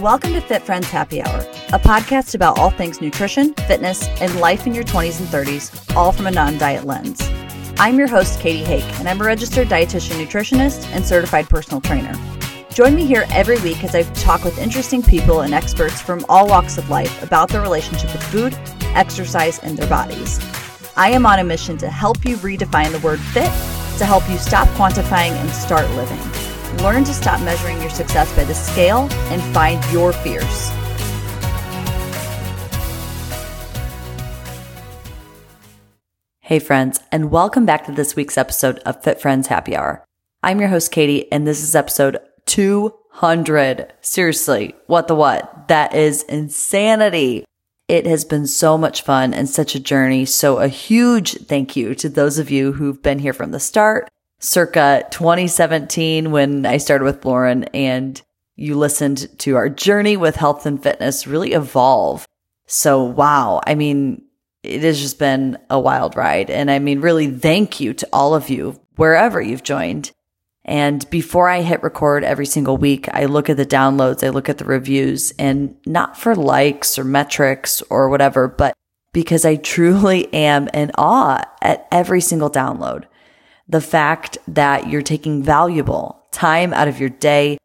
[0.00, 1.40] Welcome to Fit Friends Happy Hour,
[1.72, 6.12] a podcast about all things nutrition, fitness, and life in your 20s and 30s, all
[6.12, 7.18] from a non diet lens.
[7.78, 12.12] I'm your host, Katie Hake, and I'm a registered dietitian nutritionist and certified personal trainer.
[12.68, 16.46] Join me here every week as I talk with interesting people and experts from all
[16.46, 18.54] walks of life about their relationship with food,
[18.94, 20.38] exercise, and their bodies.
[20.94, 23.50] I am on a mission to help you redefine the word fit
[23.96, 26.45] to help you stop quantifying and start living.
[26.82, 30.70] Learn to stop measuring your success by the scale and find your fears.
[36.40, 40.04] Hey, friends, and welcome back to this week's episode of Fit Friends Happy Hour.
[40.42, 43.92] I'm your host, Katie, and this is episode 200.
[44.00, 45.68] Seriously, what the what?
[45.68, 47.44] That is insanity.
[47.88, 50.24] It has been so much fun and such a journey.
[50.24, 54.08] So a huge thank you to those of you who've been here from the start
[54.38, 58.20] circa 2017 when I started with Lauren and
[58.54, 62.26] you listened to our journey with health and fitness really evolve.
[62.66, 63.60] So, wow.
[63.66, 64.22] I mean,
[64.62, 66.50] it has just been a wild ride.
[66.50, 70.10] And I mean, really thank you to all of you wherever you've joined.
[70.64, 74.48] And before I hit record every single week, I look at the downloads, I look
[74.48, 78.74] at the reviews and not for likes or metrics or whatever, but
[79.12, 83.04] because I truly am in awe at every single download
[83.68, 87.58] the fact that you're taking valuable time out of your day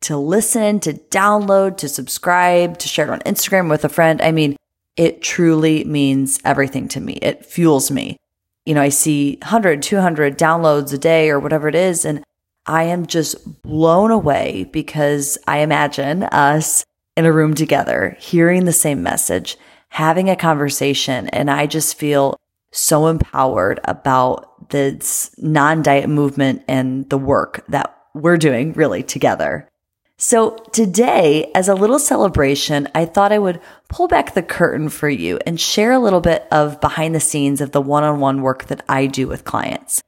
[0.00, 4.20] to listen, to download, to subscribe, to share it on Instagram with a friend.
[4.20, 4.56] I mean,
[4.96, 7.14] it truly means everything to me.
[7.14, 8.18] It fuels me.
[8.66, 12.04] You know, I see 100, 200 downloads a day or whatever it is.
[12.04, 12.22] And
[12.66, 16.84] I am just blown away because I imagine us
[17.16, 19.56] in a room together, hearing the same message,
[19.88, 21.28] having a conversation.
[21.28, 22.36] And I just feel
[22.74, 29.68] so empowered about this non diet movement and the work that we're doing really together.
[30.16, 35.08] So today, as a little celebration, I thought I would pull back the curtain for
[35.08, 38.42] you and share a little bit of behind the scenes of the one on one
[38.42, 40.02] work that I do with clients.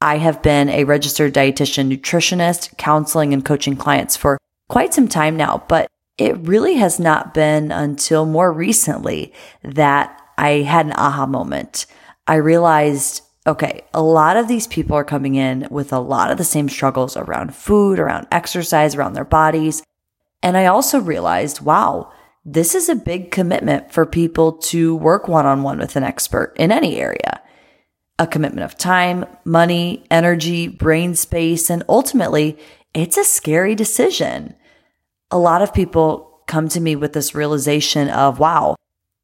[0.00, 5.36] I have been a registered dietitian, nutritionist, counseling and coaching clients for quite some time
[5.36, 11.26] now, but it really has not been until more recently that I had an aha
[11.26, 11.86] moment.
[12.26, 16.38] I realized, okay, a lot of these people are coming in with a lot of
[16.38, 19.82] the same struggles around food, around exercise, around their bodies.
[20.42, 22.12] And I also realized, wow,
[22.44, 26.54] this is a big commitment for people to work one on one with an expert
[26.56, 27.40] in any area.
[28.18, 32.58] A commitment of time, money, energy, brain space, and ultimately,
[32.94, 34.54] it's a scary decision.
[35.30, 38.76] A lot of people come to me with this realization of, wow,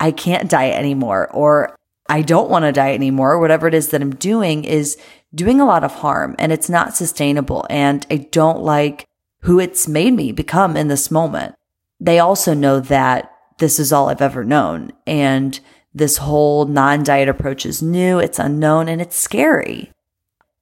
[0.00, 1.76] I can't diet anymore or
[2.08, 3.38] I don't want to diet anymore.
[3.38, 4.96] Whatever it is that I'm doing is
[5.34, 7.66] doing a lot of harm and it's not sustainable.
[7.68, 9.06] And I don't like
[9.42, 11.54] who it's made me become in this moment.
[12.00, 14.92] They also know that this is all I've ever known.
[15.06, 15.58] And
[15.94, 19.90] this whole non diet approach is new, it's unknown, and it's scary.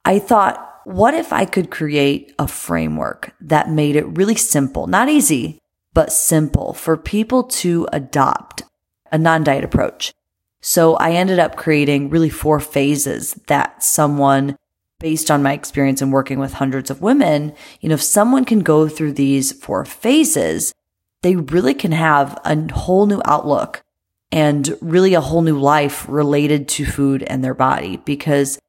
[0.03, 5.09] I thought, what if I could create a framework that made it really simple, not
[5.09, 5.59] easy,
[5.93, 8.63] but simple for people to adopt
[9.11, 10.13] a non diet approach.
[10.61, 14.57] So I ended up creating really four phases that someone
[14.99, 18.61] based on my experience in working with hundreds of women, you know, if someone can
[18.61, 20.73] go through these four phases,
[21.21, 23.83] they really can have a whole new outlook
[24.31, 27.97] and really a whole new life related to food and their body.
[27.97, 28.59] Because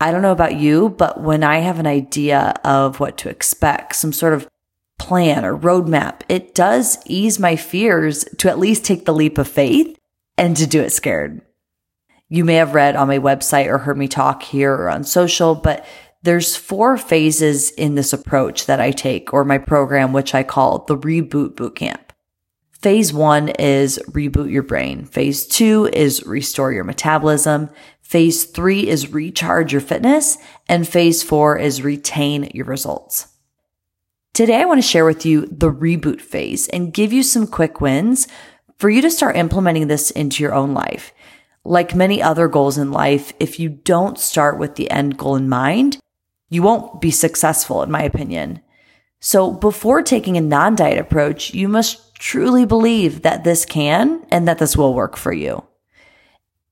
[0.00, 3.96] I don't know about you, but when I have an idea of what to expect,
[3.96, 4.48] some sort of
[4.98, 9.48] plan or roadmap, it does ease my fears to at least take the leap of
[9.48, 9.96] faith
[10.36, 11.42] and to do it scared.
[12.28, 15.54] You may have read on my website or heard me talk here or on social,
[15.54, 15.86] but
[16.22, 20.84] there's four phases in this approach that I take or my program, which I call
[20.84, 22.00] the reboot bootcamp.
[22.72, 25.04] Phase one is reboot your brain.
[25.04, 27.70] Phase two is restore your metabolism.
[28.02, 30.38] Phase three is recharge your fitness.
[30.68, 33.28] And phase four is retain your results.
[34.36, 37.80] Today, I want to share with you the reboot phase and give you some quick
[37.80, 38.28] wins
[38.76, 41.14] for you to start implementing this into your own life.
[41.64, 45.48] Like many other goals in life, if you don't start with the end goal in
[45.48, 45.98] mind,
[46.50, 48.60] you won't be successful, in my opinion.
[49.20, 54.58] So before taking a non-diet approach, you must truly believe that this can and that
[54.58, 55.64] this will work for you.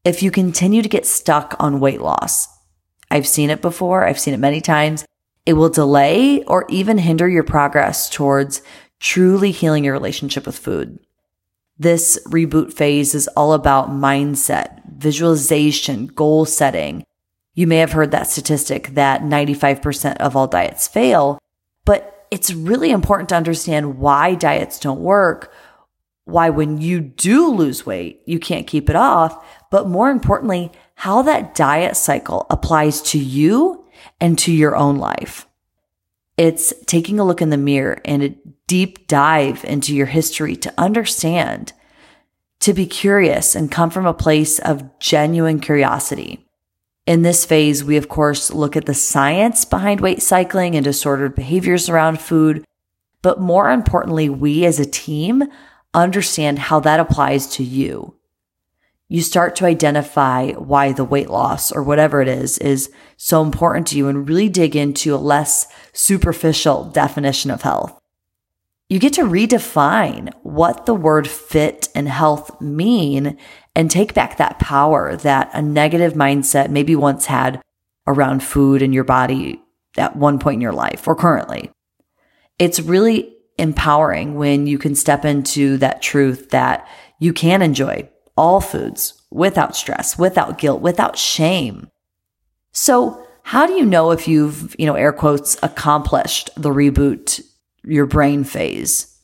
[0.05, 2.47] If you continue to get stuck on weight loss,
[3.11, 4.05] I've seen it before.
[4.05, 5.07] I've seen it many times.
[5.47, 8.63] It will delay or even hinder your progress towards
[8.99, 10.99] truly healing your relationship with food.
[11.79, 17.05] This reboot phase is all about mindset, visualization, goal setting.
[17.55, 21.39] You may have heard that statistic that 95% of all diets fail,
[21.85, 25.53] but it's really important to understand why diets don't work,
[26.25, 31.23] why when you do lose weight, you can't keep it off, but more importantly, how
[31.23, 33.84] that diet cycle applies to you
[34.21, 35.47] and to your own life.
[36.37, 38.35] It's taking a look in the mirror and a
[38.67, 41.73] deep dive into your history to understand,
[42.61, 46.45] to be curious and come from a place of genuine curiosity.
[47.07, 51.35] In this phase, we of course look at the science behind weight cycling and disordered
[51.35, 52.65] behaviors around food.
[53.21, 55.45] But more importantly, we as a team
[55.93, 58.15] understand how that applies to you.
[59.09, 63.87] You start to identify why the weight loss or whatever it is is so important
[63.89, 68.01] to you and really dig into a less superficial definition of health.
[68.89, 73.39] You get to redefine what the word fit and health mean
[73.75, 77.61] and take back that power that a negative mindset maybe once had
[78.07, 79.63] around food and your body
[79.97, 81.71] at one point in your life or currently.
[82.59, 88.61] It's really empowering when you can step into that truth that you can enjoy all
[88.61, 91.89] foods without stress, without guilt, without shame.
[92.73, 97.43] So how do you know if you've, you know, air quotes, accomplished the reboot
[97.85, 99.19] your brain phase?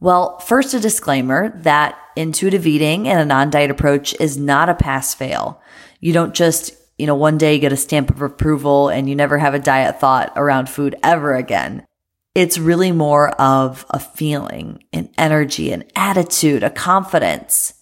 [0.00, 4.74] Well, first, a disclaimer that intuitive eating and a non diet approach is not a
[4.74, 5.60] pass fail.
[6.00, 9.38] You don't just, you know, one day get a stamp of approval and you never
[9.38, 11.86] have a diet thought around food ever again.
[12.34, 17.74] It's really more of a feeling, an energy, an attitude, a confidence.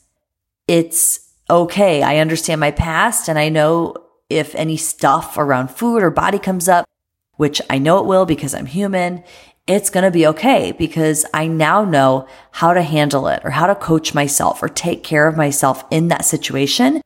[0.72, 1.20] It's
[1.50, 2.02] okay.
[2.02, 3.94] I understand my past and I know
[4.30, 6.88] if any stuff around food or body comes up,
[7.34, 9.22] which I know it will because I'm human,
[9.66, 13.66] it's going to be okay because I now know how to handle it or how
[13.66, 17.02] to coach myself or take care of myself in that situation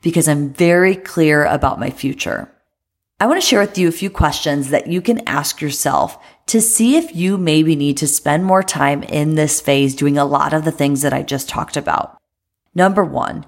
[0.00, 2.50] because I'm very clear about my future.
[3.20, 6.62] I want to share with you a few questions that you can ask yourself to
[6.62, 10.54] see if you maybe need to spend more time in this phase doing a lot
[10.54, 12.16] of the things that I just talked about.
[12.74, 13.46] Number one,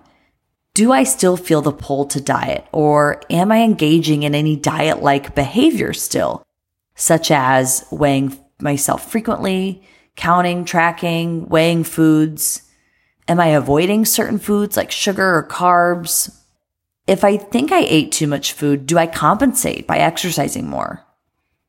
[0.75, 5.03] do I still feel the pull to diet or am I engaging in any diet
[5.03, 6.43] like behavior still,
[6.95, 9.83] such as weighing myself frequently,
[10.17, 12.63] counting, tracking, weighing foods?
[13.29, 16.37] Am I avoiding certain foods like sugar or carbs?
[17.07, 21.05] If I think I ate too much food, do I compensate by exercising more?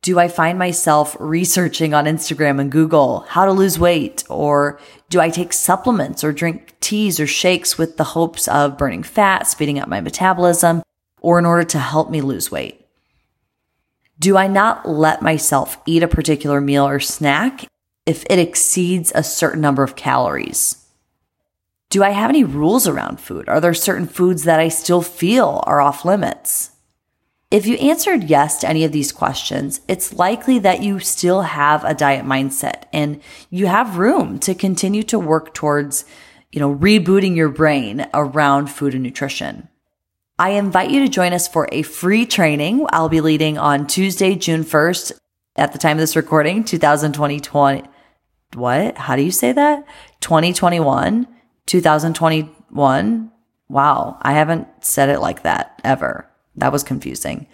[0.04, 4.26] Do I find myself researching on Instagram and Google how to lose weight?
[4.30, 4.78] Or
[5.10, 9.48] do I take supplements or drink teas or shakes with the hopes of burning fat,
[9.48, 10.84] speeding up my metabolism,
[11.22, 12.86] or in order to help me lose weight?
[14.20, 17.66] Do I not let myself eat a particular meal or snack
[18.06, 20.86] if it exceeds a certain number of calories?
[21.90, 23.48] Do I have any rules around food?
[23.48, 26.72] Are there certain foods that I still feel are off limits?
[27.54, 31.84] If you answered yes to any of these questions, it's likely that you still have
[31.84, 33.22] a diet mindset and
[33.52, 36.04] you have room to continue to work towards,
[36.52, 39.70] you know, rebooting your brain around food and nutrition.
[40.40, 44.34] I invite you to join us for a free training I'll be leading on Tuesday,
[44.34, 45.12] June 1st
[45.56, 47.40] at the time of this recording, 2020.
[47.40, 47.84] 20,
[48.56, 48.98] what?
[48.98, 49.86] How do you say that?
[50.22, 51.28] 2021,
[51.68, 53.32] 2021.
[53.70, 54.18] Wow.
[54.24, 56.33] I haven't said it like that ever.
[56.56, 57.48] That was confusing.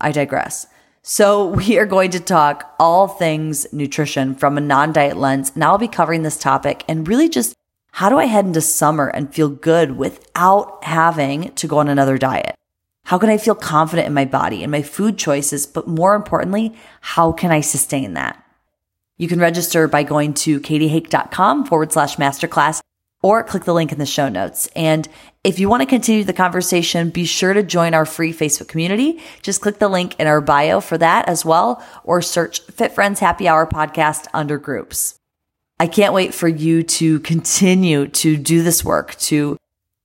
[0.00, 0.66] I digress.
[1.02, 5.52] So we are going to talk all things nutrition from a non-diet lens.
[5.54, 7.54] And I'll be covering this topic and really just
[7.92, 12.18] how do I head into summer and feel good without having to go on another
[12.18, 12.54] diet?
[13.04, 15.66] How can I feel confident in my body and my food choices?
[15.66, 18.44] But more importantly, how can I sustain that?
[19.16, 22.80] You can register by going to katiehake.com forward slash masterclass
[23.22, 24.68] or click the link in the show notes.
[24.74, 25.08] And
[25.44, 29.20] if you want to continue the conversation, be sure to join our free Facebook community.
[29.42, 33.20] Just click the link in our bio for that as well, or search Fit Friends
[33.20, 35.18] Happy Hour podcast under groups.
[35.78, 39.56] I can't wait for you to continue to do this work, to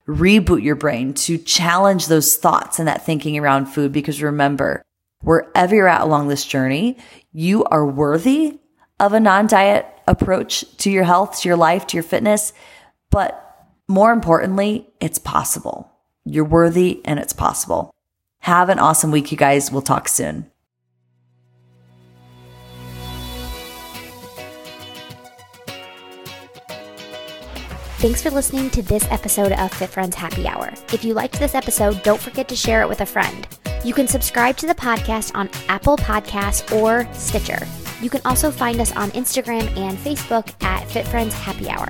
[0.08, 3.92] reboot your brain, to challenge those thoughts and that thinking around food.
[3.92, 4.84] Because remember,
[5.22, 6.98] wherever you're at along this journey,
[7.34, 8.60] you are worthy
[9.02, 12.54] of a non diet approach to your health, to your life, to your fitness.
[13.10, 13.42] But
[13.88, 15.92] more importantly, it's possible.
[16.26, 17.92] You're worthy and it's possible.
[18.40, 19.72] Have an awesome week, you guys.
[19.72, 20.52] We'll talk soon.
[27.98, 30.74] Thanks for listening to this episode of Fit Friends Happy Hour.
[30.94, 33.48] If you liked this episode, don't forget to share it with a friend.
[33.84, 37.66] You can subscribe to the podcast on Apple Podcasts or Stitcher.
[38.02, 41.90] You can also find us on Instagram and Facebook at Fit Friends Happy Hour.